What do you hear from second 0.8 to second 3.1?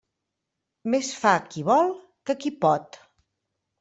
Més fa qui vol que qui pot.